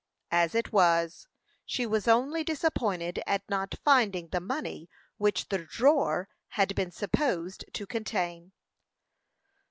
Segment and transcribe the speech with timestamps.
[0.31, 1.27] As it was,
[1.63, 7.65] she was only disappointed at not finding the money which the drawer had been supposed
[7.71, 8.51] to contain.